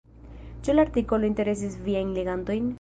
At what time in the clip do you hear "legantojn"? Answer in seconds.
2.21-2.69